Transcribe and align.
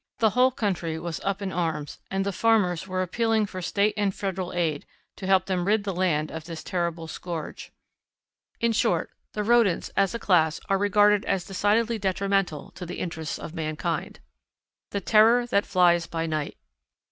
The 0.17 0.31
whole 0.31 0.49
country 0.49 0.97
was 0.97 1.19
up 1.19 1.43
in 1.43 1.51
arms 1.51 1.99
and 2.09 2.25
the 2.25 2.31
farmers 2.31 2.87
were 2.87 3.03
appealing 3.03 3.45
for 3.45 3.61
State 3.61 3.93
and 3.95 4.15
Federal 4.15 4.51
aid 4.51 4.83
to 5.17 5.27
help 5.27 5.45
them 5.45 5.65
rid 5.65 5.83
the 5.83 5.93
land 5.93 6.31
of 6.31 6.45
this 6.45 6.63
terrible 6.63 7.07
scourge. 7.07 7.71
In 8.59 8.71
short, 8.71 9.11
the 9.33 9.43
rodents, 9.43 9.89
as 9.95 10.15
a 10.15 10.17
class, 10.17 10.59
are 10.69 10.79
regarded 10.79 11.23
as 11.25 11.45
decidedly 11.45 11.99
detrimental 11.99 12.71
to 12.71 12.85
the 12.87 12.97
interests 12.97 13.37
of 13.37 13.53
mankind. 13.53 14.21
[Illustration: 14.21 14.27
Screech 14.27 14.35
Owl 14.57 14.57
and 14.57 14.73
Its 14.73 14.83
Prey] 14.89 14.99
_The 14.99 15.05
Terror 15.05 15.45
That 15.45 15.67
Flies 15.69 16.07
by 16.07 16.25
Night. 16.25 16.57